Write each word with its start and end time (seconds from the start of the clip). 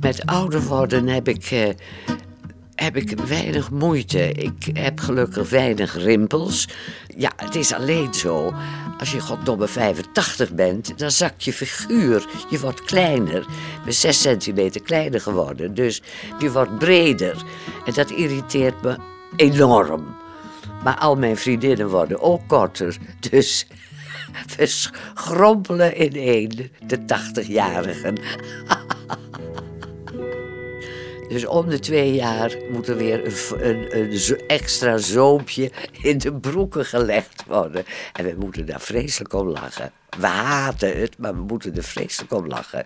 Met 0.00 0.26
ouder 0.26 0.62
worden 0.62 1.06
heb 1.06 1.28
ik, 1.28 1.50
eh, 1.50 1.68
heb 2.74 2.96
ik 2.96 3.18
weinig 3.20 3.70
moeite. 3.70 4.32
Ik 4.32 4.70
heb 4.72 5.00
gelukkig 5.00 5.50
weinig 5.50 5.96
rimpels. 5.96 6.68
Ja, 7.16 7.32
het 7.36 7.54
is 7.54 7.72
alleen 7.72 8.14
zo. 8.14 8.54
Als 8.98 9.12
je 9.12 9.20
goddomme 9.20 9.68
85 9.68 10.52
bent, 10.52 10.98
dan 10.98 11.10
zakt 11.10 11.44
je 11.44 11.52
figuur. 11.52 12.26
Je 12.50 12.60
wordt 12.60 12.82
kleiner. 12.82 13.40
Ik 13.40 13.84
ben 13.84 13.94
6 13.94 14.20
centimeter 14.20 14.82
kleiner 14.82 15.20
geworden. 15.20 15.74
Dus 15.74 16.02
je 16.38 16.52
wordt 16.52 16.78
breder. 16.78 17.36
En 17.86 17.92
dat 17.92 18.10
irriteert 18.10 18.82
me 18.82 18.96
enorm. 19.36 20.16
Maar 20.84 20.98
al 20.98 21.16
mijn 21.16 21.36
vriendinnen 21.36 21.88
worden 21.88 22.20
ook 22.20 22.40
korter. 22.46 22.96
Dus 23.30 23.66
we 24.56 24.66
schrompelen 24.66 25.96
in 25.96 26.12
één, 26.12 26.70
de 26.86 26.98
80-jarigen. 26.98 28.18
Dus 31.30 31.46
om 31.46 31.68
de 31.68 31.78
twee 31.78 32.14
jaar 32.14 32.56
moet 32.70 32.88
er 32.88 32.96
weer 32.96 33.22
een, 33.60 34.40
extra 34.46 34.98
zoompje 34.98 35.70
in 36.02 36.18
de 36.18 36.32
broeken 36.32 36.84
gelegd 36.84 37.44
worden. 37.46 37.84
En 38.12 38.24
we 38.24 38.34
moeten 38.38 38.66
daar 38.66 38.80
vreselijk 38.80 39.32
om 39.32 39.48
lachen. 39.48 39.92
We 40.18 40.26
haten 40.26 41.00
het, 41.00 41.18
maar 41.18 41.34
we 41.34 41.40
moeten 41.40 41.76
er 41.76 41.82
vreselijk 41.82 42.32
om 42.32 42.46
lachen. 42.46 42.84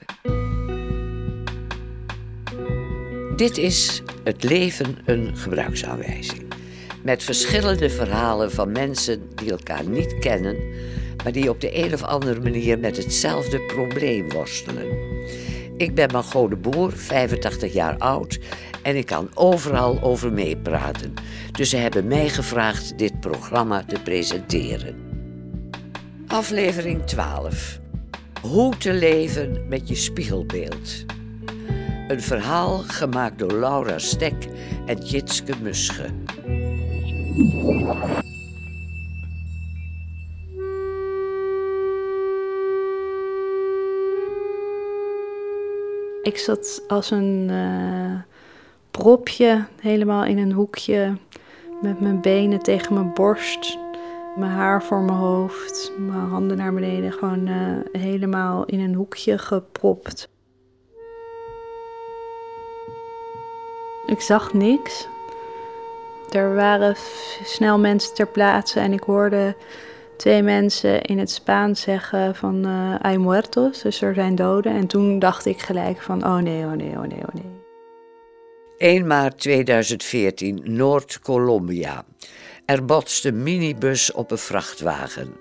Dit 3.36 3.58
is 3.58 4.02
Het 4.24 4.42
leven 4.42 4.98
een 5.04 5.36
gebruiksaanwijzing. 5.36 6.42
Met 7.02 7.22
verschillende 7.22 7.90
verhalen 7.90 8.52
van 8.52 8.72
mensen 8.72 9.28
die 9.34 9.50
elkaar 9.50 9.88
niet 9.88 10.18
kennen, 10.18 10.56
maar 11.22 11.32
die 11.32 11.50
op 11.50 11.60
de 11.60 11.84
een 11.84 11.95
of 11.95 12.02
andere 12.02 12.40
manier 12.40 12.78
met 12.78 12.96
hetzelfde 12.96 13.60
probleem 13.60 14.30
worstelen. 14.30 15.13
Ik 15.77 15.95
ben 15.95 16.12
Margot 16.12 16.62
Boer, 16.62 16.92
85 16.92 17.73
jaar 17.73 17.98
oud 17.98 18.38
en 18.82 18.96
ik 18.96 19.06
kan 19.06 19.28
overal 19.34 20.02
over 20.02 20.32
meepraten. 20.32 21.15
Dus 21.52 21.71
ze 21.71 21.76
hebben 21.76 22.07
mij 22.07 22.29
gevraagd 22.29 22.98
dit 22.98 23.21
programma 23.21 23.85
te 23.85 24.01
presenteren. 24.01 24.96
Aflevering 26.26 27.04
12. 27.04 27.80
Hoe 28.43 28.76
te 28.76 28.93
leven 28.93 29.65
met 29.68 29.88
je 29.88 29.95
spiegelbeeld. 29.95 31.04
Een 32.09 32.23
verhaal 32.23 32.79
gemaakt 32.79 33.38
door 33.38 33.52
Laura 33.52 33.98
Stek 33.98 34.46
en 34.87 34.98
Jitske 34.98 35.52
Musche. 35.63 36.07
Ik 46.24 46.38
zat 46.38 46.82
als 46.88 47.10
een 47.10 47.46
eh, 47.50 48.20
propje 48.90 49.64
helemaal 49.80 50.24
in 50.24 50.38
een 50.38 50.52
hoekje 50.52 51.16
met 51.82 52.00
mijn 52.00 52.20
benen 52.20 52.58
tegen 52.58 52.94
mijn 52.94 53.12
borst, 53.12 53.78
mijn 54.36 54.50
haar 54.50 54.82
voor 54.82 55.00
mijn 55.00 55.18
hoofd, 55.18 55.92
mijn 55.98 56.28
handen 56.28 56.56
naar 56.56 56.74
beneden, 56.74 57.12
gewoon 57.12 57.46
eh, 57.46 58.00
helemaal 58.00 58.64
in 58.64 58.80
een 58.80 58.95
hoekje 58.95 59.38
gepropt. 59.38 60.28
Ik 64.06 64.20
zag 64.20 64.52
niks. 64.52 65.08
Er 66.30 66.54
waren 66.54 66.97
snel 67.44 67.78
mensen 67.78 68.14
ter 68.14 68.26
plaatse 68.26 68.80
en 68.80 68.92
ik 68.92 69.02
hoorde 69.02 69.56
twee 70.16 70.43
mensen 70.43 71.03
in 71.03 71.19
het 71.19 71.31
Spaans 71.31 71.81
zeggen 71.81 72.34
van 72.34 72.65
eh 72.65 72.94
hay 73.00 73.16
muertos, 73.16 73.82
dus 73.82 74.00
er 74.00 74.15
zijn 74.15 74.34
doden. 74.34 74.72
En 74.72 74.87
toen 74.87 75.19
dacht 75.19 75.47
ik 75.47 75.60
gelijk 75.60 76.03
van 76.03 76.25
oh 76.25 76.37
nee, 76.37 76.65
oh 76.65 76.72
nee, 76.72 76.91
oh 76.91 77.00
nee, 77.00 77.19
oh 77.19 77.34
nee. 77.34 77.62
1 78.78 79.06
maart 79.06 79.38
2014, 79.38 80.60
Noord-Colombia. 80.65 82.04
Er 82.65 82.84
botst 82.84 83.25
een 83.25 83.42
minibus 83.42 84.12
op 84.12 84.30
een 84.30 84.38
vrachtwagen. 84.38 85.32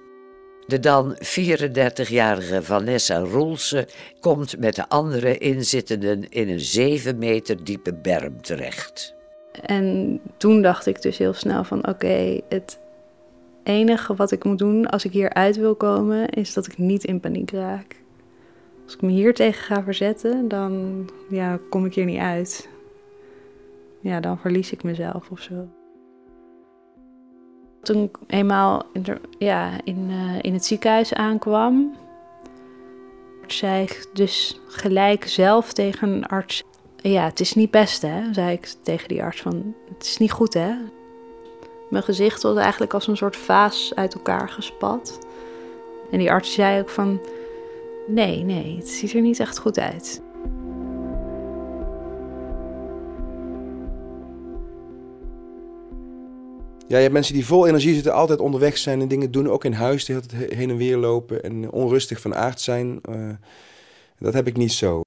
De 0.68 0.80
dan 0.80 1.16
34-jarige 1.16 2.64
Vanessa 2.64 3.18
Roelsen 3.18 3.86
komt 4.20 4.60
met 4.60 4.76
de 4.76 4.90
andere 4.90 5.38
inzittenden 5.38 6.30
in 6.30 6.50
een 6.50 6.60
7 6.60 7.18
meter 7.18 7.64
diepe 7.64 7.94
berm 7.94 8.42
terecht. 8.42 9.16
En 9.62 10.20
toen 10.38 10.62
dacht 10.62 10.86
ik 10.86 11.02
dus 11.02 11.18
heel 11.18 11.34
snel 11.34 11.64
van 11.64 11.88
oké, 11.88 12.40
het 12.50 12.80
enige 13.64 14.16
wat 14.16 14.32
ik 14.32 14.44
moet 14.44 14.58
doen 14.58 14.86
als 14.86 15.06
ik 15.06 15.12
hier 15.12 15.34
uit 15.34 15.56
wil 15.56 15.76
komen, 15.76 16.30
is 16.30 16.54
dat 16.54 16.66
ik 16.66 16.78
niet 16.78 17.04
in 17.04 17.20
paniek 17.20 17.52
raak. 17.52 18.02
Als 18.84 18.94
ik 18.94 19.02
me 19.02 19.12
hier 19.12 19.34
tegen 19.34 19.64
ga 19.64 19.84
verzetten, 19.84 20.48
dan 20.48 21.06
ja, 21.30 21.60
kom 21.70 21.86
ik 21.86 21.94
hier 21.94 22.06
niet 22.06 22.20
uit. 22.20 22.70
Ja, 24.00 24.20
dan 24.20 24.40
verlies 24.40 24.72
ik 24.72 24.84
mezelf 24.84 25.30
of 25.30 25.40
zo. 25.40 25.68
Toen 27.82 28.04
ik 28.04 28.18
eenmaal 28.28 28.84
in, 28.94 29.06
ja, 29.38 29.72
in, 29.84 30.08
eh, 30.10 30.40
in 30.42 30.54
het 30.54 30.66
ziekenhuis 30.66 31.14
aankwam, 31.14 31.96
zei 33.48 33.84
ik 33.84 34.10
dus 34.14 34.60
gelijk 34.68 35.28
zelf 35.28 35.74
tegen 35.74 36.10
een 36.10 36.26
arts 36.26 36.64
ja, 37.12 37.24
het 37.26 37.40
is 37.40 37.54
niet 37.54 37.72
best, 37.72 38.02
hè, 38.02 38.34
zei 38.34 38.52
ik 38.52 38.74
tegen 38.84 39.08
die 39.08 39.24
arts. 39.24 39.42
Van, 39.42 39.76
het 39.94 40.06
is 40.06 40.18
niet 40.18 40.32
goed, 40.32 40.54
hè. 40.54 40.74
Mijn 41.94 42.06
gezicht 42.06 42.44
was 42.44 42.58
eigenlijk 42.58 42.94
als 42.94 43.08
een 43.08 43.18
soort 43.18 43.36
vaas 43.36 43.92
uit 43.96 44.14
elkaar 44.14 44.50
gespat. 44.50 45.20
En 46.12 46.20
die 46.20 46.32
arts 46.32 46.54
zei 46.54 46.80
ook 46.80 46.90
van... 46.90 47.22
Nee, 48.08 48.44
nee, 48.44 48.78
het 48.78 48.90
ziet 48.90 49.14
er 49.14 49.22
niet 49.22 49.40
echt 49.40 49.60
goed 49.60 49.80
uit. 49.80 50.22
Ja, 56.88 56.96
je 56.96 57.02
hebt 57.02 57.14
mensen 57.14 57.34
die 57.34 57.46
vol 57.46 57.68
energie 57.68 57.94
zitten, 57.94 58.14
altijd 58.14 58.40
onderweg 58.40 58.78
zijn 58.78 59.02
en 59.02 59.08
dingen 59.08 59.32
doen. 59.32 59.50
Ook 59.50 59.66
in 59.66 59.74
huis, 59.74 60.06
die 60.06 60.16
altijd 60.16 60.32
he- 60.32 60.56
heen 60.56 60.70
en 60.70 60.78
weer 60.78 60.98
lopen 60.98 61.44
en 61.44 61.72
onrustig 61.72 62.22
van 62.22 62.36
aard 62.36 62.62
zijn. 62.62 63.00
Eh, 63.02 63.30
dat 64.20 64.34
heb 64.34 64.48
ik 64.48 64.58
niet 64.58 64.74
zo. 64.74 65.02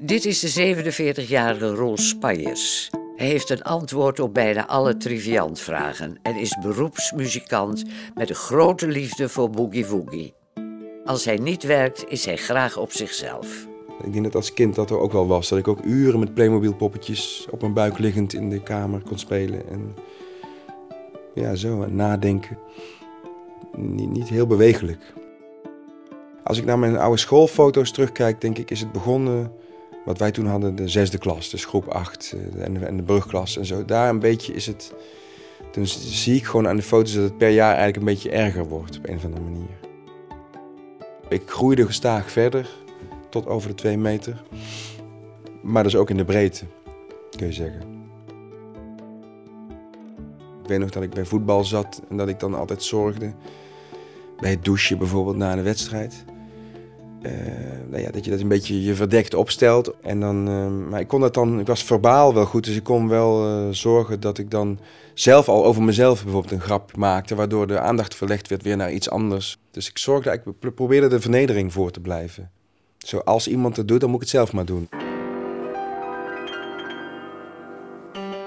Dit 0.00 0.24
is 0.24 0.40
de 0.40 0.50
47-jarige 0.50 1.74
Roel 1.74 1.96
Spanjers. 1.96 2.90
Hij 3.20 3.28
heeft 3.28 3.50
een 3.50 3.62
antwoord 3.62 4.20
op 4.20 4.34
bijna 4.34 4.66
alle 4.66 4.96
triviantvragen 4.96 6.18
en 6.22 6.36
is 6.36 6.58
beroepsmuzikant 6.62 7.84
met 8.14 8.28
een 8.28 8.34
grote 8.34 8.88
liefde 8.88 9.28
voor 9.28 9.50
boogie 9.50 9.86
woogie. 9.86 10.34
Als 11.04 11.24
hij 11.24 11.36
niet 11.36 11.62
werkt, 11.62 12.04
is 12.08 12.24
hij 12.24 12.36
graag 12.36 12.76
op 12.76 12.92
zichzelf. 12.92 13.66
Ik 14.04 14.12
denk 14.12 14.24
dat 14.24 14.34
als 14.34 14.54
kind 14.54 14.74
dat 14.74 14.90
er 14.90 14.98
ook 14.98 15.12
wel 15.12 15.26
was. 15.26 15.48
Dat 15.48 15.58
ik 15.58 15.68
ook 15.68 15.84
uren 15.84 16.18
met 16.18 16.34
Playmobil 16.34 16.74
poppetjes 16.74 17.46
op 17.50 17.60
mijn 17.60 17.74
buik 17.74 17.98
liggend 17.98 18.32
in 18.32 18.50
de 18.50 18.62
kamer 18.62 19.02
kon 19.02 19.18
spelen. 19.18 19.68
En 19.68 19.94
ja, 21.34 21.54
zo, 21.54 21.82
en 21.82 21.94
nadenken. 21.94 22.58
Niet, 23.76 24.10
niet 24.10 24.28
heel 24.28 24.46
bewegelijk. 24.46 25.12
Als 26.44 26.58
ik 26.58 26.64
naar 26.64 26.78
mijn 26.78 26.96
oude 26.96 27.18
schoolfoto's 27.18 27.92
terugkijk, 27.92 28.40
denk 28.40 28.58
ik, 28.58 28.70
is 28.70 28.80
het 28.80 28.92
begonnen 28.92 29.52
wat 30.04 30.18
wij 30.18 30.30
toen 30.30 30.46
hadden, 30.46 30.74
de 30.74 30.88
zesde 30.88 31.18
klas, 31.18 31.50
dus 31.50 31.64
groep 31.64 31.88
8 31.88 32.34
en 32.58 32.74
de, 32.74 32.86
en 32.86 32.96
de 32.96 33.02
brugklas 33.02 33.56
en 33.56 33.64
zo. 33.64 33.84
Daar 33.84 34.08
een 34.08 34.18
beetje 34.18 34.52
is 34.52 34.66
het. 34.66 34.94
Dan 35.72 35.86
zie 35.86 36.36
ik 36.36 36.44
gewoon 36.44 36.68
aan 36.68 36.76
de 36.76 36.82
foto's 36.82 37.14
dat 37.14 37.22
het 37.22 37.38
per 37.38 37.50
jaar 37.50 37.74
eigenlijk 37.74 37.96
een 37.96 38.14
beetje 38.14 38.30
erger 38.30 38.68
wordt 38.68 38.98
op 38.98 39.08
een 39.08 39.16
of 39.16 39.24
andere 39.24 39.42
manier. 39.42 39.78
Ik 41.28 41.42
groeide 41.46 41.86
gestaag 41.86 42.30
verder 42.30 42.68
tot 43.28 43.46
over 43.46 43.68
de 43.68 43.74
twee 43.74 43.98
meter. 43.98 44.42
Maar 45.62 45.82
dus 45.82 45.96
ook 45.96 46.10
in 46.10 46.16
de 46.16 46.24
breedte, 46.24 46.64
kun 47.36 47.46
je 47.46 47.52
zeggen. 47.52 47.80
Ik 50.62 50.68
weet 50.68 50.78
nog 50.78 50.90
dat 50.90 51.02
ik 51.02 51.10
bij 51.10 51.24
voetbal 51.24 51.64
zat 51.64 52.02
en 52.08 52.16
dat 52.16 52.28
ik 52.28 52.40
dan 52.40 52.54
altijd 52.54 52.82
zorgde. 52.82 53.32
Bij 54.40 54.50
het 54.50 54.64
douchen 54.64 54.98
bijvoorbeeld 54.98 55.36
na 55.36 55.52
een 55.52 55.62
wedstrijd. 55.62 56.24
Eh, 57.22 57.32
nou 57.88 58.02
ja, 58.02 58.10
dat 58.10 58.24
je 58.24 58.30
dat 58.30 58.40
een 58.40 58.48
beetje 58.48 58.82
je 58.82 58.94
verdekt 58.94 59.34
opstelt. 59.34 59.94
En 60.02 60.20
dan, 60.20 60.48
eh, 60.48 60.88
maar 60.90 61.00
ik 61.00 61.08
kon 61.08 61.20
dat 61.20 61.34
dan, 61.34 61.60
ik 61.60 61.66
was 61.66 61.84
verbaal 61.84 62.34
wel 62.34 62.44
goed, 62.44 62.64
dus 62.64 62.76
ik 62.76 62.82
kon 62.84 63.08
wel 63.08 63.46
eh, 63.46 63.68
zorgen 63.70 64.20
dat 64.20 64.38
ik 64.38 64.50
dan 64.50 64.78
zelf 65.14 65.48
al 65.48 65.64
over 65.64 65.82
mezelf 65.82 66.22
bijvoorbeeld 66.22 66.52
een 66.52 66.60
grap 66.60 66.96
maakte, 66.96 67.34
waardoor 67.34 67.66
de 67.66 67.78
aandacht 67.80 68.14
verlegd 68.14 68.48
werd 68.48 68.62
weer 68.62 68.76
naar 68.76 68.92
iets 68.92 69.10
anders. 69.10 69.58
Dus 69.70 69.88
ik 69.88 69.98
zorgde, 69.98 70.32
ik 70.32 70.42
pro- 70.58 70.70
probeerde 70.70 71.08
de 71.08 71.20
vernedering 71.20 71.72
voor 71.72 71.90
te 71.90 72.00
blijven. 72.00 72.50
Zo, 72.98 73.18
als 73.18 73.48
iemand 73.48 73.76
het 73.76 73.88
doet, 73.88 74.00
dan 74.00 74.08
moet 74.10 74.22
ik 74.22 74.28
het 74.28 74.36
zelf 74.36 74.52
maar 74.52 74.64
doen. 74.64 74.88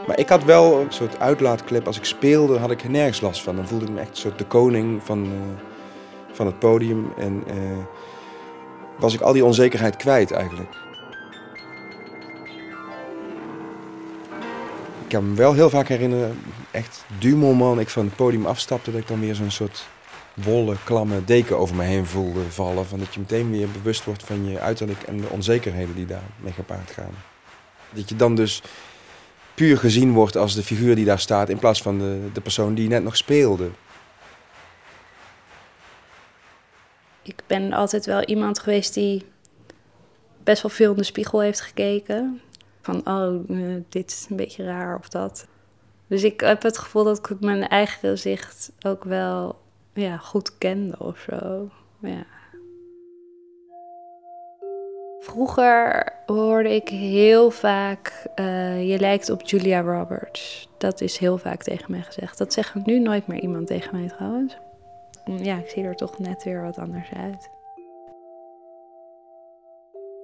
Maar 0.08 0.20
ik 0.20 0.30
had 0.30 0.44
wel 0.44 0.80
een 0.80 0.92
soort 0.92 1.20
uitlaatklep. 1.20 1.88
Als 1.88 1.98
ik 1.98 2.06
speelde, 2.06 2.58
had 2.58 2.72
ik 2.72 2.84
er 2.84 2.90
nergens 2.90 3.22
last 3.22 3.42
van. 3.42 3.56
Dan 3.56 3.68
voelde 3.68 3.86
ik 3.86 3.92
me 3.92 4.00
echt 4.00 4.10
een 4.10 4.16
soort 4.16 4.38
de 4.38 4.46
koning 4.46 5.02
van, 5.04 5.24
eh, 5.24 5.30
van 6.32 6.46
het 6.46 6.60
podium. 6.60 7.06
En 7.18 7.44
was 9.00 9.14
ik 9.14 9.22
al 9.22 9.34
die 9.34 9.46
onzekerheid 9.46 9.96
kwijt 9.96 10.32
eigenlijk. 10.32 10.70
Ik 15.04 15.10
kan 15.20 15.30
me 15.30 15.36
wel 15.36 15.54
heel 15.54 15.70
vaak 15.70 15.88
herinneren, 15.88 16.40
echt 16.72 17.06
du 17.20 17.36
moment 17.36 17.80
ik 17.80 17.90
van 17.90 18.06
het 18.06 18.16
podium 18.16 18.46
afstapte, 18.46 18.92
dat 18.92 19.02
ik 19.02 19.08
dan 19.08 19.20
weer 19.20 19.36
zo'n 19.36 19.52
soort 19.52 19.88
wollen, 20.34 20.78
klamme 20.84 21.24
deken 21.26 21.58
over 21.58 21.76
me 21.76 21.84
heen 21.84 22.06
voelde 22.06 22.42
vallen. 22.50 22.86
Van 22.86 23.00
dat 23.00 23.14
je 23.14 23.20
meteen 23.20 23.52
weer 23.52 23.68
bewust 23.70 24.06
wordt 24.06 24.24
van 24.24 24.50
je 24.50 24.60
uiterlijk 24.60 25.02
en 25.02 25.18
de 25.18 25.30
onzekerheden 25.30 25.96
die 25.96 26.06
daarmee 26.06 26.54
gepaard 26.54 26.92
gaan. 26.92 27.14
Dat 27.90 28.10
je 28.10 28.16
dan 28.16 28.36
dus 28.36 28.62
puur 29.54 29.78
gezien 29.78 30.12
wordt 30.12 30.38
als 30.38 30.56
de 30.56 30.64
figuur 30.64 30.96
die 30.96 31.06
daar 31.06 31.20
staat 31.20 31.50
in 31.50 31.60
plaats 31.60 31.82
van 31.82 31.98
de, 31.98 32.20
de 32.34 32.42
persoon 32.42 32.74
die 32.74 32.90
net 32.90 33.04
nog 33.04 33.18
speelde. 33.18 33.70
Ik 37.24 37.44
ben 37.48 37.74
altijd 37.74 38.06
wel 38.06 38.24
iemand 38.24 38.60
geweest 38.60 38.94
die 38.94 39.26
best 40.44 40.62
wel 40.62 40.72
veel 40.72 40.92
in 40.92 40.98
de 40.98 41.04
spiegel 41.04 41.40
heeft 41.40 41.62
gekeken. 41.62 42.42
Van, 42.82 43.08
oh, 43.08 43.50
eh, 43.50 43.82
dit 43.90 44.12
is 44.12 44.26
een 44.30 44.36
beetje 44.36 44.64
raar 44.64 44.98
of 44.98 45.10
dat. 45.10 45.48
Dus 46.08 46.24
ik 46.24 46.40
heb 46.40 46.62
het 46.62 46.78
gevoel 46.78 47.04
dat 47.04 47.30
ik 47.30 47.40
mijn 47.40 47.68
eigen 47.68 48.10
gezicht 48.10 48.72
ook 48.82 49.04
wel 49.04 49.60
ja, 49.94 50.18
goed 50.18 50.58
kende 50.58 51.00
of 51.00 51.26
zo. 51.30 51.70
Ja. 52.00 52.26
Vroeger 55.20 56.14
hoorde 56.26 56.76
ik 56.76 56.90
heel 56.90 57.52
vaak: 57.52 58.28
uh, 58.36 58.90
Je 58.90 59.00
lijkt 59.00 59.30
op 59.30 59.42
Julia 59.42 59.82
Roberts. 59.82 60.70
Dat 60.78 61.02
is 61.02 61.18
heel 61.18 61.38
vaak 61.38 61.64
tegen 61.64 61.92
mij 61.92 62.02
gezegd. 62.02 62.38
Dat 62.38 62.54
zegt 62.54 62.86
nu 62.86 63.00
nooit 63.00 63.28
meer 63.28 63.40
iemand 63.40 63.68
tegen 63.68 64.00
mij 64.00 64.08
trouwens. 64.08 64.58
Ja, 65.26 65.58
ik 65.58 65.70
zie 65.70 65.84
er 65.84 65.96
toch 65.96 66.20
net 66.20 66.44
weer 66.44 66.64
wat 66.64 66.78
anders 66.78 67.10
uit. 67.14 67.50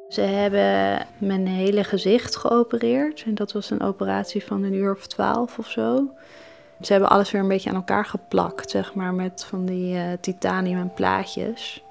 Ze 0.10 0.22
hebben 0.22 1.08
mijn 1.18 1.48
hele 1.48 1.84
gezicht 1.84 2.36
geopereerd. 2.36 3.24
En 3.26 3.36
dat 3.36 3.52
was 3.52 3.70
een 3.70 3.82
operatie 3.82 4.46
van 4.46 4.64
een 4.64 4.74
uur 4.74 4.92
of 4.92 5.08
twaalf 5.08 5.58
of 5.58 5.68
zo. 5.68 6.10
Ze 6.82 6.92
hebben 6.92 7.10
alles 7.10 7.32
weer 7.32 7.42
een 7.42 7.48
beetje 7.48 7.70
aan 7.70 7.76
elkaar 7.76 8.06
geplakt, 8.06 8.70
zeg 8.70 8.94
maar, 8.94 9.14
met 9.14 9.46
van 9.46 9.66
die 9.66 9.96
uh, 9.96 10.04
titanium 10.22 10.94
plaatjes. 10.94 11.84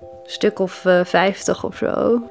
Een 0.00 0.30
stuk 0.30 0.58
of 0.58 0.84
uh, 0.84 1.04
vijftig 1.04 1.64
of 1.64 1.76
zo. 1.76 2.22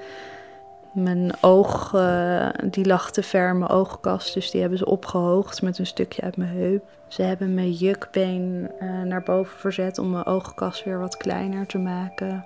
Mijn 0.93 1.31
oog, 1.41 1.93
uh, 1.93 2.49
die 2.65 2.85
lag 2.85 3.11
te 3.11 3.23
ver, 3.23 3.55
mijn 3.55 3.71
oogkast, 3.71 4.33
dus 4.33 4.51
die 4.51 4.61
hebben 4.61 4.77
ze 4.77 4.85
opgehoogd 4.85 5.61
met 5.61 5.77
een 5.79 5.85
stukje 5.85 6.21
uit 6.21 6.37
mijn 6.37 6.57
heup. 6.57 6.83
Ze 7.07 7.21
hebben 7.21 7.53
mijn 7.53 7.71
jukbeen 7.71 8.71
naar 9.05 9.23
boven 9.23 9.57
verzet 9.57 9.97
om 9.97 10.09
mijn 10.09 10.25
oogkast 10.25 10.83
weer 10.83 10.99
wat 10.99 11.17
kleiner 11.17 11.65
te 11.65 11.77
maken 11.77 12.45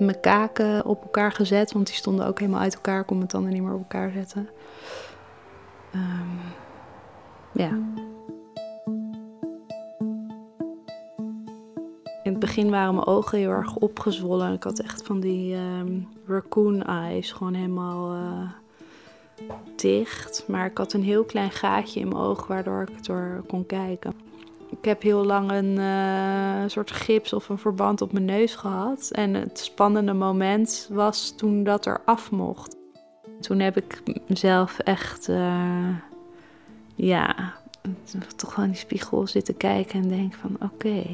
mijn 0.00 0.20
kaken 0.20 0.84
op 0.84 1.02
elkaar 1.02 1.32
gezet, 1.32 1.72
want 1.72 1.86
die 1.86 1.94
stonden 1.94 2.26
ook 2.26 2.38
helemaal 2.38 2.60
uit 2.60 2.74
elkaar. 2.74 3.00
Ik 3.00 3.06
kon 3.06 3.16
mijn 3.16 3.28
tanden 3.28 3.52
niet 3.52 3.62
meer 3.62 3.72
op 3.72 3.78
elkaar 3.78 4.10
zetten. 4.10 4.48
Um, 5.94 6.40
ja. 7.52 7.70
In 12.22 12.30
het 12.30 12.40
begin 12.40 12.70
waren 12.70 12.94
mijn 12.94 13.06
ogen 13.06 13.38
heel 13.38 13.50
erg 13.50 13.76
opgezwollen. 13.76 14.52
Ik 14.52 14.62
had 14.62 14.78
echt 14.78 15.02
van 15.02 15.20
die 15.20 15.54
um, 15.54 16.08
raccoon 16.26 16.82
eyes, 16.82 17.32
gewoon 17.32 17.54
helemaal 17.54 18.14
uh, 18.14 18.50
dicht. 19.76 20.44
Maar 20.48 20.66
ik 20.66 20.78
had 20.78 20.92
een 20.92 21.02
heel 21.02 21.24
klein 21.24 21.50
gaatje 21.50 22.00
in 22.00 22.08
mijn 22.08 22.20
oog 22.20 22.46
waardoor 22.46 22.82
ik 22.82 23.04
door 23.04 23.44
kon 23.46 23.66
kijken. 23.66 24.14
Ik 24.70 24.84
heb 24.84 25.02
heel 25.02 25.24
lang 25.24 25.50
een 25.50 25.76
uh, 25.76 26.62
soort 26.66 26.90
gips 26.90 27.32
of 27.32 27.48
een 27.48 27.58
verband 27.58 28.02
op 28.02 28.12
mijn 28.12 28.24
neus 28.24 28.54
gehad. 28.54 29.10
En 29.10 29.34
het 29.34 29.58
spannende 29.58 30.12
moment 30.12 30.88
was 30.92 31.34
toen 31.36 31.64
dat 31.64 31.86
er 31.86 32.00
af 32.04 32.30
mocht. 32.30 32.76
Toen 33.40 33.58
heb 33.58 33.76
ik 33.76 34.02
mezelf 34.28 34.78
echt, 34.78 35.28
uh, 35.28 35.96
ja, 36.94 37.54
toch 38.36 38.54
wel 38.54 38.64
in 38.64 38.70
die 38.70 38.80
spiegel 38.80 39.26
zitten 39.26 39.56
kijken 39.56 40.02
en 40.02 40.08
denk 40.08 40.34
van 40.34 40.56
oké. 40.60 41.04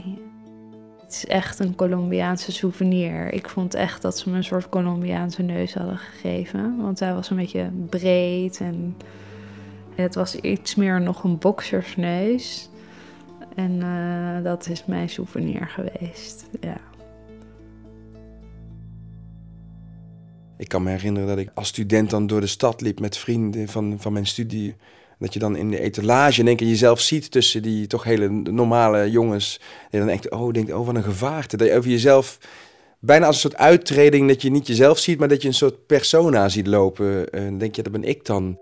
Het 1.07 1.15
is 1.15 1.27
echt 1.27 1.59
een 1.59 1.75
Colombiaanse 1.75 2.53
souvenir. 2.53 3.33
Ik 3.33 3.49
vond 3.49 3.75
echt 3.75 4.03
dat 4.03 4.19
ze 4.19 4.31
me 4.31 4.37
een 4.37 4.45
soort 4.45 4.69
Colombiaanse 4.69 5.43
neus 5.43 5.75
hadden 5.75 5.99
gegeven. 5.99 6.77
Want 6.83 7.01
hij 7.01 7.15
was 7.15 7.31
een 7.31 7.37
beetje 7.37 7.71
breed 7.89 8.61
en 8.61 8.97
het 9.95 10.15
was 10.15 10.35
iets 10.35 10.75
meer 10.75 11.01
nog 11.01 11.25
een 11.25 11.39
boksersneus. 11.39 12.71
En 13.55 13.73
uh, 13.73 14.43
dat 14.43 14.69
is 14.69 14.85
mijn 14.85 15.09
souvenir 15.09 15.69
geweest. 15.69 16.47
Ja. 16.61 16.77
Ik 20.57 20.69
kan 20.69 20.83
me 20.83 20.91
herinneren 20.91 21.29
dat 21.29 21.39
ik 21.39 21.51
als 21.55 21.69
student 21.69 22.11
dan 22.11 22.27
door 22.27 22.41
de 22.41 22.47
stad 22.47 22.81
liep 22.81 23.01
met 23.01 23.19
vrienden 23.19 23.69
van, 23.69 23.97
van 23.99 24.13
mijn 24.13 24.27
studie. 24.27 24.77
Dat 25.19 25.33
je 25.33 25.39
dan 25.39 25.57
in 25.57 25.71
de 25.71 25.81
etalage 25.81 26.41
in 26.41 26.47
één 26.47 26.57
keer 26.57 26.69
jezelf 26.69 27.01
ziet 27.01 27.31
tussen 27.31 27.63
die 27.63 27.87
toch 27.87 28.05
hele 28.05 28.29
normale 28.29 29.11
jongens. 29.11 29.61
En 29.91 29.99
dan 29.99 30.09
denkt, 30.09 30.31
oh, 30.31 30.53
denkt, 30.53 30.73
oh 30.73 30.87
wat 30.87 30.95
een 30.95 31.03
gevaarte. 31.03 31.57
Dat 31.57 31.69
je 31.69 31.77
over 31.77 31.91
jezelf, 31.91 32.39
bijna 33.01 33.27
als 33.27 33.35
een 33.35 33.51
soort 33.51 33.63
uittreding, 33.63 34.29
dat 34.29 34.43
je 34.43 34.51
niet 34.51 34.67
jezelf 34.67 34.99
ziet, 34.99 35.19
maar 35.19 35.29
dat 35.29 35.43
je 35.43 35.49
een 35.49 35.55
soort 35.55 35.87
persona 35.87 36.49
ziet 36.49 36.67
lopen. 36.67 37.31
En 37.31 37.45
dan 37.45 37.59
denk 37.59 37.77
je, 37.77 37.83
dat 37.83 37.93
ben 37.93 38.05
ik 38.05 38.25
dan. 38.25 38.59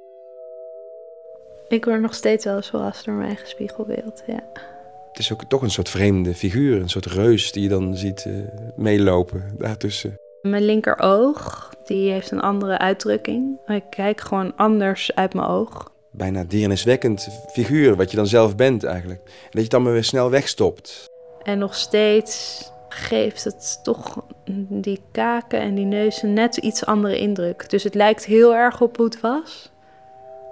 Ik 1.68 1.84
word 1.84 2.00
nog 2.00 2.14
steeds 2.14 2.44
wel 2.44 2.62
zoals 2.62 3.04
door 3.04 3.14
mijn 3.14 3.28
eigen 3.28 3.48
spiegelbeeld, 3.48 4.22
ja 4.26 4.72
het 5.14 5.22
is 5.22 5.32
ook 5.32 5.44
toch 5.44 5.62
een 5.62 5.70
soort 5.70 5.88
vreemde 5.88 6.34
figuur, 6.34 6.80
een 6.80 6.88
soort 6.88 7.06
reus 7.06 7.52
die 7.52 7.62
je 7.62 7.68
dan 7.68 7.96
ziet 7.96 8.24
uh, 8.24 8.34
meelopen 8.76 9.54
daartussen. 9.58 10.18
Mijn 10.42 10.64
linkeroog, 10.64 11.70
die 11.84 12.10
heeft 12.10 12.30
een 12.30 12.40
andere 12.40 12.78
uitdrukking. 12.78 13.58
Ik 13.66 13.84
kijk 13.90 14.20
gewoon 14.20 14.56
anders 14.56 15.14
uit 15.14 15.34
mijn 15.34 15.46
oog. 15.46 15.92
Bijna 16.16 16.44
dierniswekkend 16.44 17.28
figuur, 17.52 17.96
wat 17.96 18.10
je 18.10 18.16
dan 18.16 18.26
zelf 18.26 18.56
bent 18.56 18.84
eigenlijk. 18.84 19.20
En 19.24 19.32
dat 19.42 19.52
je 19.52 19.60
het 19.60 19.70
dan 19.70 19.82
maar 19.82 19.92
weer 19.92 20.04
snel 20.04 20.30
wegstopt. 20.30 21.06
En 21.42 21.58
nog 21.58 21.74
steeds 21.74 22.62
geeft 22.88 23.44
het 23.44 23.80
toch 23.82 24.24
die 24.68 25.00
kaken 25.12 25.60
en 25.60 25.74
die 25.74 25.84
neuzen 25.84 26.32
net 26.32 26.56
iets 26.56 26.84
andere 26.84 27.18
indruk. 27.18 27.70
Dus 27.70 27.82
het 27.82 27.94
lijkt 27.94 28.24
heel 28.24 28.54
erg 28.54 28.80
op 28.80 28.96
hoe 28.96 29.04
het 29.04 29.20
was, 29.20 29.72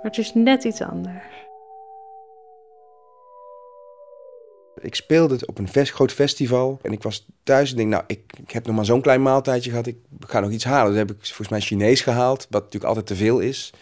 maar 0.03 0.11
het 0.11 0.19
is 0.19 0.35
net 0.35 0.65
iets 0.65 0.81
anders. 0.81 1.25
Ik 4.81 4.95
speelde 4.95 5.35
het 5.35 5.47
op 5.47 5.59
een 5.59 5.69
groot 5.69 6.13
festival 6.13 6.79
en 6.83 6.93
ik 6.93 7.03
was 7.03 7.27
thuis 7.43 7.71
en 7.71 7.77
denk, 7.77 7.89
nou, 7.89 8.03
ik, 8.07 8.21
ik 8.37 8.51
heb 8.51 8.67
nog 8.67 8.77
maar 8.77 8.85
zo'n 8.85 9.01
klein 9.01 9.23
maaltijdje 9.23 9.71
gehad, 9.71 9.87
ik 9.87 9.97
ga 10.21 10.41
nog 10.41 10.51
iets 10.51 10.65
halen. 10.65 10.91
Dus 10.91 10.99
heb 10.99 11.11
ik 11.11 11.17
volgens 11.27 11.49
mij 11.49 11.61
Chinees 11.61 12.01
gehaald, 12.01 12.47
wat 12.51 12.63
natuurlijk 12.63 12.85
altijd 12.85 13.07
te 13.07 13.17
veel 13.17 13.39
is. 13.39 13.73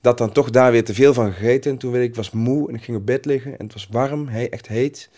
Dat 0.00 0.18
dan 0.18 0.32
toch 0.32 0.50
daar 0.50 0.72
weer 0.72 0.84
te 0.84 0.94
veel 0.94 1.14
van 1.14 1.32
gegeten. 1.32 1.70
En 1.70 1.78
toen 1.78 1.92
werd 1.92 2.04
ik, 2.04 2.14
was 2.14 2.30
moe 2.30 2.68
en 2.68 2.74
ik 2.74 2.82
ging 2.82 2.96
op 2.96 3.06
bed 3.06 3.24
liggen 3.24 3.58
en 3.58 3.64
het 3.64 3.72
was 3.72 3.88
warm, 3.90 4.28
he, 4.28 4.44
echt 4.44 4.68
heet. 4.68 5.10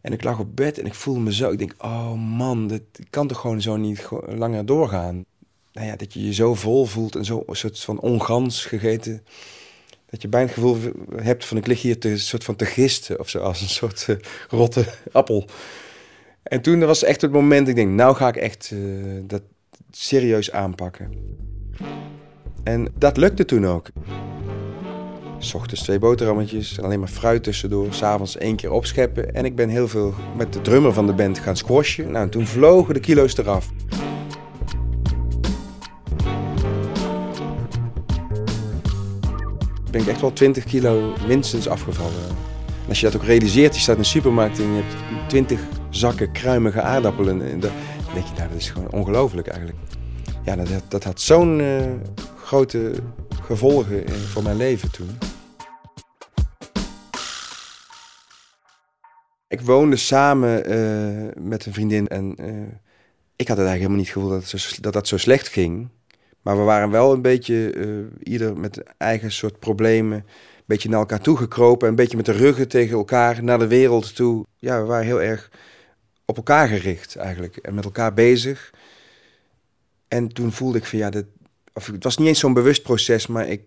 En 0.00 0.12
ik 0.12 0.24
lag 0.24 0.38
op 0.38 0.56
bed 0.56 0.78
en 0.78 0.86
ik 0.86 0.94
voelde 0.94 1.20
me 1.20 1.34
zo, 1.34 1.50
ik 1.50 1.58
denk, 1.58 1.74
oh 1.78 2.12
man, 2.12 2.66
dit 2.66 2.82
kan 3.10 3.28
toch 3.28 3.40
gewoon 3.40 3.60
zo 3.60 3.76
niet 3.76 4.08
langer 4.26 4.66
doorgaan. 4.66 5.24
Nou 5.72 5.86
ja, 5.86 5.96
dat 5.96 6.12
je 6.12 6.24
je 6.24 6.34
zo 6.34 6.54
vol 6.54 6.84
voelt 6.84 7.16
en 7.16 7.24
zo 7.24 7.42
een 7.46 7.56
soort 7.56 7.80
van 7.80 8.00
ongans 8.00 8.64
gegeten 8.64 9.24
dat 10.14 10.22
je 10.22 10.28
bijna 10.28 10.46
het 10.46 10.54
gevoel 10.54 10.76
hebt 11.16 11.44
van 11.44 11.56
ik 11.56 11.66
lig 11.66 11.82
hier 11.82 11.98
te, 11.98 12.18
soort 12.18 12.44
van 12.44 12.56
te 12.56 12.64
gisten 12.64 13.18
of 13.18 13.28
zo, 13.28 13.38
als 13.38 13.60
een 13.60 13.68
soort 13.68 14.06
uh, 14.10 14.16
rotte 14.48 14.86
appel. 15.12 15.44
En 16.42 16.60
toen 16.60 16.86
was 16.86 17.02
echt 17.02 17.20
het 17.20 17.32
moment, 17.32 17.68
ik 17.68 17.74
denk, 17.74 17.90
nou 17.90 18.16
ga 18.16 18.28
ik 18.28 18.36
echt 18.36 18.70
uh, 18.72 19.22
dat 19.26 19.42
serieus 19.90 20.52
aanpakken. 20.52 21.12
En 22.64 22.88
dat 22.98 23.16
lukte 23.16 23.44
toen 23.44 23.66
ook. 23.66 23.86
S 25.38 25.54
ochtends 25.54 25.82
twee 25.82 25.98
boterhammetjes 25.98 26.78
en 26.78 26.84
alleen 26.84 26.98
maar 26.98 27.08
fruit 27.08 27.42
tussendoor. 27.42 27.86
S'avonds 27.94 28.36
één 28.36 28.56
keer 28.56 28.70
opscheppen. 28.70 29.34
En 29.34 29.44
ik 29.44 29.56
ben 29.56 29.68
heel 29.68 29.88
veel 29.88 30.14
met 30.36 30.52
de 30.52 30.60
drummer 30.60 30.92
van 30.92 31.06
de 31.06 31.12
band 31.12 31.38
gaan 31.38 31.56
squashen. 31.56 32.10
Nou, 32.10 32.24
en 32.24 32.30
toen 32.30 32.46
vlogen 32.46 32.94
de 32.94 33.00
kilo's 33.00 33.36
eraf. 33.36 33.68
ben 39.94 40.02
ik 40.02 40.08
echt 40.08 40.20
wel 40.20 40.32
20 40.32 40.64
kilo 40.64 41.12
minstens 41.26 41.68
afgevallen. 41.68 42.28
En 42.82 42.88
als 42.88 43.00
je 43.00 43.06
dat 43.06 43.16
ook 43.16 43.26
realiseert, 43.26 43.74
je 43.74 43.80
staat 43.80 43.94
in 43.94 44.00
een 44.00 44.06
supermarkt 44.06 44.58
en 44.58 44.74
je 44.74 44.82
hebt 44.82 45.28
20 45.28 45.60
zakken 45.90 46.32
kruimige 46.32 46.80
aardappelen. 46.80 47.50
En 47.50 47.60
dan 47.60 47.70
denk 48.14 48.26
je, 48.26 48.32
nou 48.36 48.48
dat 48.48 48.58
is 48.58 48.70
gewoon 48.70 48.90
ongelooflijk 48.90 49.46
eigenlijk. 49.46 49.78
Ja, 50.44 50.56
dat, 50.56 50.68
dat 50.88 51.04
had 51.04 51.20
zo'n 51.20 51.58
uh, 51.58 51.76
grote 52.54 52.92
gevolgen 53.42 54.10
voor 54.10 54.42
mijn 54.42 54.56
leven 54.56 54.90
toen. 54.90 55.18
Ik 59.48 59.60
woonde 59.60 59.96
samen 59.96 60.72
uh, 60.72 61.42
met 61.42 61.66
een 61.66 61.72
vriendin 61.72 62.08
en 62.08 62.36
uh, 62.40 62.46
ik 63.36 63.48
had 63.48 63.56
het 63.56 63.66
eigenlijk 63.66 63.76
helemaal 63.76 63.96
niet 63.96 64.08
gevoel 64.08 64.28
dat, 64.28 64.78
dat 64.80 64.92
dat 64.92 65.08
zo 65.08 65.16
slecht 65.16 65.48
ging. 65.48 65.88
Maar 66.42 66.56
we 66.56 66.62
waren 66.62 66.90
wel 66.90 67.12
een 67.12 67.22
beetje, 67.22 67.74
uh, 67.74 68.04
ieder 68.22 68.56
met 68.56 68.82
eigen 68.96 69.32
soort 69.32 69.58
problemen, 69.58 70.18
een 70.18 70.64
beetje 70.66 70.88
naar 70.88 70.98
elkaar 70.98 71.20
toe 71.20 71.36
gekropen. 71.36 71.88
Een 71.88 71.94
beetje 71.94 72.16
met 72.16 72.26
de 72.26 72.32
ruggen 72.32 72.68
tegen 72.68 72.96
elkaar, 72.96 73.42
naar 73.44 73.58
de 73.58 73.66
wereld 73.66 74.14
toe. 74.14 74.46
Ja, 74.58 74.80
we 74.80 74.86
waren 74.86 75.06
heel 75.06 75.22
erg 75.22 75.50
op 76.24 76.36
elkaar 76.36 76.68
gericht 76.68 77.16
eigenlijk 77.16 77.56
en 77.56 77.74
met 77.74 77.84
elkaar 77.84 78.14
bezig. 78.14 78.72
En 80.08 80.28
toen 80.28 80.52
voelde 80.52 80.78
ik 80.78 80.84
van 80.84 80.98
ja, 80.98 81.10
dit, 81.10 81.26
of, 81.74 81.86
het 81.86 82.04
was 82.04 82.16
niet 82.16 82.28
eens 82.28 82.38
zo'n 82.38 82.54
bewust 82.54 82.82
proces, 82.82 83.26
maar 83.26 83.48
ik 83.48 83.62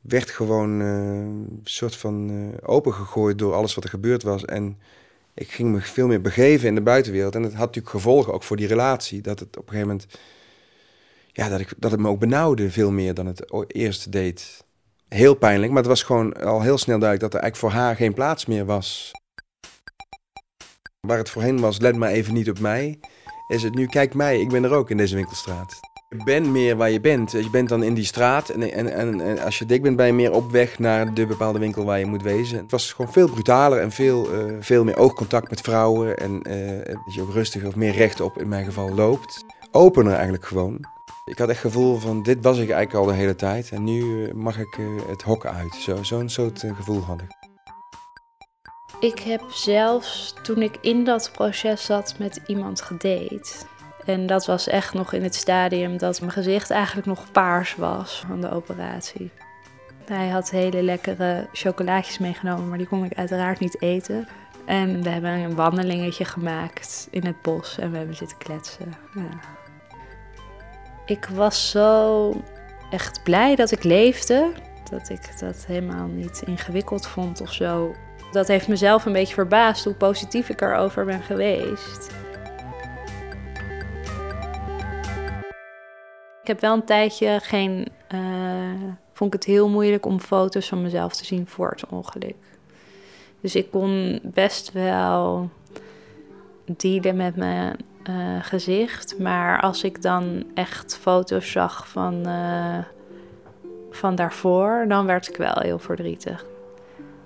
werd 0.00 0.30
gewoon 0.30 0.80
uh, 0.80 0.88
een 0.88 1.60
soort 1.64 1.96
van 1.96 2.30
uh, 2.30 2.48
opengegooid 2.62 3.38
door 3.38 3.54
alles 3.54 3.74
wat 3.74 3.84
er 3.84 3.90
gebeurd 3.90 4.22
was. 4.22 4.44
En 4.44 4.78
Ik 5.38 5.50
ging 5.50 5.72
me 5.72 5.80
veel 5.80 6.06
meer 6.06 6.20
begeven 6.20 6.68
in 6.68 6.74
de 6.74 6.80
buitenwereld. 6.80 7.34
En 7.34 7.42
dat 7.42 7.50
had 7.50 7.60
natuurlijk 7.60 7.94
gevolgen 7.94 8.32
ook 8.32 8.42
voor 8.42 8.56
die 8.56 8.66
relatie. 8.66 9.20
Dat 9.20 9.38
het 9.38 9.56
op 9.56 9.62
een 9.62 9.68
gegeven 9.68 9.88
moment... 9.88 10.06
Ja, 11.26 11.48
dat, 11.48 11.60
ik, 11.60 11.72
dat 11.76 11.90
het 11.90 12.00
me 12.00 12.08
ook 12.08 12.18
benauwde 12.18 12.70
veel 12.70 12.90
meer 12.90 13.14
dan 13.14 13.26
het 13.26 13.52
eerst 13.66 14.12
deed. 14.12 14.64
Heel 15.08 15.34
pijnlijk, 15.34 15.68
maar 15.68 15.80
het 15.82 15.90
was 15.90 16.02
gewoon 16.02 16.32
al 16.32 16.62
heel 16.62 16.78
snel 16.78 16.98
duidelijk... 16.98 17.32
dat 17.32 17.34
er 17.34 17.46
eigenlijk 17.46 17.74
voor 17.74 17.82
haar 17.82 17.96
geen 17.96 18.14
plaats 18.14 18.46
meer 18.46 18.64
was. 18.64 19.10
Waar 21.00 21.18
het 21.18 21.30
voorheen 21.30 21.60
was, 21.60 21.78
let 21.78 21.96
maar 21.96 22.10
even 22.10 22.34
niet 22.34 22.50
op 22.50 22.58
mij... 22.58 22.98
is 23.48 23.62
het 23.62 23.74
nu, 23.74 23.86
kijk 23.86 24.14
mij, 24.14 24.40
ik 24.40 24.48
ben 24.48 24.64
er 24.64 24.72
ook 24.72 24.90
in 24.90 24.96
deze 24.96 25.14
winkelstraat. 25.14 25.87
Je 26.10 26.24
bent 26.24 26.46
meer 26.46 26.76
waar 26.76 26.90
je 26.90 27.00
bent. 27.00 27.30
Je 27.30 27.50
bent 27.50 27.68
dan 27.68 27.82
in 27.82 27.94
die 27.94 28.04
straat 28.04 28.48
en, 28.48 28.72
en, 28.72 29.20
en, 29.20 29.38
als 29.38 29.58
je 29.58 29.66
dik 29.66 29.82
bent, 29.82 29.96
ben 29.96 30.06
je 30.06 30.12
meer 30.12 30.32
op 30.32 30.50
weg 30.50 30.78
naar 30.78 31.14
de 31.14 31.26
bepaalde 31.26 31.58
winkel 31.58 31.84
waar 31.84 31.98
je 31.98 32.06
moet 32.06 32.22
wezen. 32.22 32.58
Het 32.58 32.70
was 32.70 32.92
gewoon 32.92 33.12
veel 33.12 33.28
brutaler 33.28 33.80
en 33.80 33.92
veel, 33.92 34.34
uh, 34.34 34.56
veel 34.60 34.84
meer 34.84 34.96
oogcontact 34.96 35.50
met 35.50 35.60
vrouwen. 35.60 36.16
En 36.16 36.32
uh, 36.32 36.84
dat 36.84 37.14
je 37.14 37.22
ook 37.22 37.32
rustiger 37.32 37.68
of 37.68 37.76
meer 37.76 37.92
rechtop 37.92 38.38
in 38.38 38.48
mijn 38.48 38.64
geval 38.64 38.94
loopt. 38.94 39.44
Opener 39.70 40.12
eigenlijk 40.12 40.44
gewoon. 40.44 40.84
Ik 41.24 41.38
had 41.38 41.48
echt 41.48 41.62
het 41.62 41.72
gevoel 41.72 41.98
van 41.98 42.22
dit 42.22 42.38
was 42.42 42.58
ik 42.58 42.70
eigenlijk 42.70 43.04
al 43.04 43.12
de 43.12 43.18
hele 43.18 43.34
tijd. 43.34 43.70
En 43.70 43.84
nu 43.84 44.26
eh, 44.26 44.34
mag 44.34 44.58
ik 44.58 44.78
het 45.08 45.22
hok 45.22 45.46
uit. 45.46 45.74
Zo'n 45.74 46.04
zo 46.04 46.22
soort 46.26 46.64
gevoel 46.76 47.00
had 47.00 47.20
ik. 47.20 47.30
Ik 49.00 49.18
heb 49.18 49.42
zelfs 49.50 50.34
toen 50.42 50.62
ik 50.62 50.78
in 50.80 51.04
dat 51.04 51.30
proces 51.32 51.84
zat 51.84 52.14
met 52.18 52.40
iemand 52.46 52.80
gedate. 52.80 53.66
En 54.08 54.26
dat 54.26 54.46
was 54.46 54.68
echt 54.68 54.94
nog 54.94 55.12
in 55.12 55.22
het 55.22 55.34
stadium 55.34 55.96
dat 55.96 56.20
mijn 56.20 56.32
gezicht 56.32 56.70
eigenlijk 56.70 57.06
nog 57.06 57.30
paars 57.32 57.76
was 57.76 58.24
van 58.26 58.40
de 58.40 58.50
operatie. 58.50 59.30
Hij 60.04 60.28
had 60.28 60.50
hele 60.50 60.82
lekkere 60.82 61.48
chocolaatjes 61.52 62.18
meegenomen, 62.18 62.68
maar 62.68 62.78
die 62.78 62.86
kon 62.86 63.04
ik 63.04 63.14
uiteraard 63.14 63.60
niet 63.60 63.82
eten. 63.82 64.28
En 64.66 65.02
we 65.02 65.08
hebben 65.08 65.30
een 65.30 65.54
wandelingetje 65.54 66.24
gemaakt 66.24 67.08
in 67.10 67.26
het 67.26 67.42
bos 67.42 67.78
en 67.78 67.90
we 67.90 67.96
hebben 67.96 68.16
zitten 68.16 68.38
kletsen. 68.38 68.94
Ja. 69.14 69.40
Ik 71.06 71.28
was 71.32 71.70
zo 71.70 72.32
echt 72.90 73.22
blij 73.22 73.54
dat 73.54 73.70
ik 73.70 73.84
leefde. 73.84 74.52
Dat 74.90 75.08
ik 75.08 75.38
dat 75.40 75.64
helemaal 75.66 76.06
niet 76.06 76.42
ingewikkeld 76.46 77.06
vond 77.06 77.40
of 77.40 77.52
zo. 77.52 77.94
Dat 78.32 78.48
heeft 78.48 78.68
mezelf 78.68 79.04
een 79.04 79.12
beetje 79.12 79.34
verbaasd 79.34 79.84
hoe 79.84 79.94
positief 79.94 80.48
ik 80.48 80.60
erover 80.60 81.04
ben 81.04 81.22
geweest. 81.22 82.10
Heb 86.48 86.60
wel 86.60 86.74
een 86.74 86.84
tijdje 86.84 87.38
geen. 87.42 87.88
Uh, 88.14 88.92
vond 89.12 89.34
ik 89.34 89.40
het 89.40 89.48
heel 89.48 89.68
moeilijk 89.68 90.06
om 90.06 90.20
foto's 90.20 90.68
van 90.68 90.82
mezelf 90.82 91.16
te 91.16 91.24
zien 91.24 91.46
voor 91.46 91.70
het 91.70 91.86
ongeluk. 91.86 92.36
Dus 93.40 93.54
ik 93.54 93.70
kon 93.70 94.20
best 94.22 94.72
wel 94.72 95.50
dealen 96.64 97.16
met 97.16 97.36
mijn 97.36 97.76
uh, 98.10 98.14
gezicht. 98.40 99.18
Maar 99.18 99.60
als 99.60 99.84
ik 99.84 100.02
dan 100.02 100.44
echt 100.54 100.96
foto's 100.96 101.50
zag 101.50 101.88
van, 101.88 102.28
uh, 102.28 102.78
van 103.90 104.14
daarvoor, 104.14 104.84
dan 104.88 105.06
werd 105.06 105.28
ik 105.28 105.36
wel 105.36 105.58
heel 105.58 105.78
verdrietig. 105.78 106.46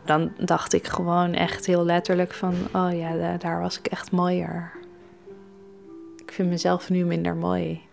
Dan 0.04 0.32
dacht 0.38 0.72
ik 0.72 0.86
gewoon 0.86 1.32
echt 1.34 1.66
heel 1.66 1.84
letterlijk 1.84 2.32
van, 2.32 2.54
oh 2.72 2.98
ja, 2.98 3.36
daar 3.36 3.60
was 3.60 3.78
ik 3.78 3.86
echt 3.86 4.10
mooier. 4.10 4.72
Ik 6.16 6.32
vind 6.32 6.48
mezelf 6.48 6.90
nu 6.90 7.04
minder 7.04 7.34
mooi. 7.34 7.90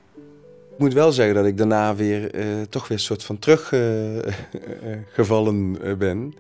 Ik 0.79 0.86
moet 0.86 0.93
wel 0.93 1.12
zeggen 1.12 1.36
dat 1.36 1.45
ik 1.45 1.57
daarna 1.57 1.95
weer 1.95 2.36
uh, 2.36 2.62
toch 2.69 2.88
weer 2.88 2.98
een 2.98 3.03
soort 3.03 3.24
van 3.24 3.39
teruggevallen 3.39 5.75
uh, 5.81 5.89
uh, 5.89 5.98
ben. 5.98 6.33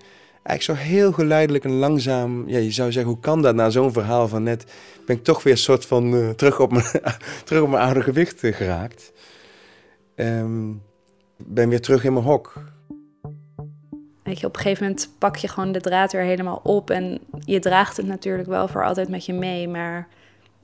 Eigenlijk 0.43 0.61
zo 0.61 0.73
heel 0.73 1.11
geleidelijk 1.11 1.63
en 1.63 1.71
langzaam. 1.71 2.43
Ja, 2.47 2.57
je 2.57 2.71
zou 2.71 2.91
zeggen, 2.91 3.11
hoe 3.11 3.21
kan 3.21 3.41
dat 3.41 3.55
na 3.55 3.69
zo'n 3.69 3.93
verhaal 3.93 4.27
van 4.27 4.43
net? 4.43 4.65
Ben 5.05 5.15
ik 5.15 5.23
toch 5.23 5.43
weer 5.43 5.53
een 5.53 5.59
soort 5.59 5.85
van 5.85 6.33
terug, 6.35 6.59
op 6.59 6.71
mijn, 6.71 6.85
terug 7.45 7.61
op 7.61 7.69
mijn 7.69 7.83
oude 7.83 8.01
gewicht 8.01 8.39
geraakt. 8.41 9.11
Um, 10.15 10.81
ben 11.37 11.69
weer 11.69 11.81
terug 11.81 12.03
in 12.03 12.13
mijn 12.13 12.25
hok. 12.25 12.53
Weet 14.23 14.39
je, 14.39 14.45
op 14.45 14.55
een 14.55 14.61
gegeven 14.61 14.83
moment 14.83 15.09
pak 15.17 15.35
je 15.35 15.47
gewoon 15.47 15.71
de 15.71 15.81
draad 15.81 16.11
weer 16.11 16.21
helemaal 16.21 16.59
op. 16.63 16.89
En 16.89 17.19
je 17.39 17.59
draagt 17.59 17.97
het 17.97 18.05
natuurlijk 18.05 18.47
wel 18.47 18.67
voor 18.67 18.85
altijd 18.85 19.09
met 19.09 19.25
je 19.25 19.33
mee. 19.33 19.67
Maar 19.67 20.07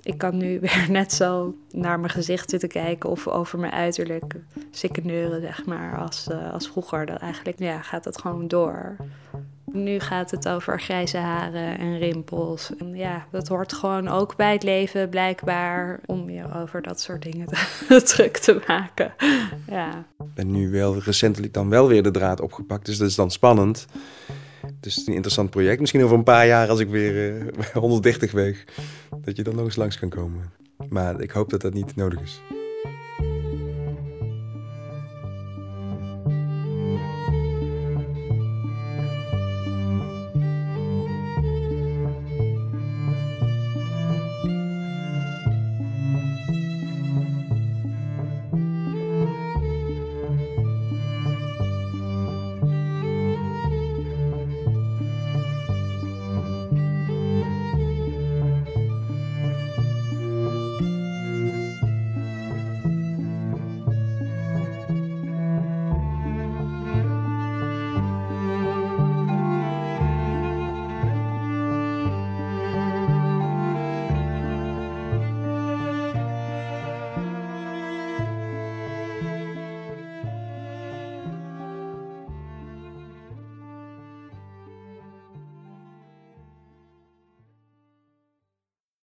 ik 0.05 0.17
kan 0.17 0.37
nu 0.37 0.59
weer 0.59 0.87
net 0.99 1.13
zo 1.13 1.55
naar 1.71 1.99
mijn 1.99 2.11
gezicht 2.11 2.49
zitten 2.49 2.69
kijken 2.69 3.09
of 3.09 3.27
over 3.27 3.59
mijn 3.59 3.73
uiterlijk 3.73 4.35
sikkeneuren, 4.71 5.41
zeg 5.41 5.65
maar, 5.65 5.97
als, 5.97 6.27
uh, 6.31 6.53
als 6.53 6.67
vroeger. 6.67 7.05
Dat 7.05 7.17
eigenlijk 7.17 7.59
ja, 7.59 7.81
gaat 7.81 8.03
dat 8.03 8.17
gewoon 8.17 8.47
door. 8.47 8.95
Nu 9.71 9.99
gaat 9.99 10.31
het 10.31 10.47
over 10.47 10.79
grijze 10.79 11.17
haren 11.17 11.77
en 11.77 11.97
rimpels. 11.97 12.75
En 12.75 12.95
ja, 12.95 13.25
dat 13.31 13.47
hoort 13.47 13.73
gewoon 13.73 14.07
ook 14.07 14.35
bij 14.35 14.51
het 14.53 14.63
leven, 14.63 15.09
blijkbaar, 15.09 15.99
om 16.05 16.29
je 16.29 16.43
over 16.53 16.81
dat 16.81 17.01
soort 17.01 17.21
dingen 17.21 17.47
te, 17.47 18.01
druk 18.15 18.37
te 18.37 18.63
maken. 18.67 19.13
Ja. 19.67 20.05
Ben 20.33 20.51
nu 20.51 20.69
wel 20.69 20.99
recentelijk 20.99 21.53
dan 21.53 21.69
wel 21.69 21.87
weer 21.87 22.03
de 22.03 22.11
draad 22.11 22.41
opgepakt, 22.41 22.85
dus 22.85 22.97
dat 22.97 23.09
is 23.09 23.15
dan 23.15 23.31
spannend. 23.31 23.85
Het 24.85 24.97
is 24.97 25.07
een 25.07 25.13
interessant 25.13 25.49
project. 25.49 25.79
Misschien 25.79 26.03
over 26.03 26.17
een 26.17 26.23
paar 26.23 26.47
jaar, 26.47 26.69
als 26.69 26.79
ik 26.79 26.87
weer 26.87 27.13
uh, 27.57 27.65
130 27.73 28.31
weeg, 28.31 28.63
dat 29.21 29.35
je 29.35 29.43
dan 29.43 29.55
nog 29.55 29.65
eens 29.65 29.75
langs 29.75 29.99
kan 29.99 30.09
komen. 30.09 30.51
Maar 30.89 31.21
ik 31.21 31.31
hoop 31.31 31.49
dat 31.49 31.61
dat 31.61 31.73
niet 31.73 31.95
nodig 31.95 32.21
is. 32.21 32.41